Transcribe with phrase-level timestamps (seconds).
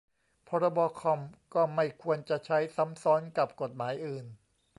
[0.47, 4.25] พรบคอมพ์ ก็ไม่ควรจะใช้ซ้ำซ้อนกับกฎหมายอื่น